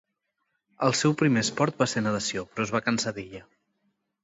El 0.87 0.95
seu 0.99 1.13
primer 1.23 1.43
esport 1.47 1.77
va 1.83 1.89
ser 1.93 2.03
natació 2.07 2.45
però 2.55 2.69
es 2.69 2.75
va 2.79 2.85
cansar 2.89 3.17
d'ella. 3.21 3.47